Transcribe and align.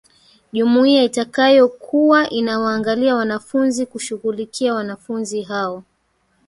Jumuiya 0.51 1.03
itakayokuwa 1.03 2.29
inawaangalia 2.29 3.15
wanafunzi 3.15 3.85
kushughulikia 3.85 4.73
wanafunzi 4.73 5.41
hao 5.41 5.83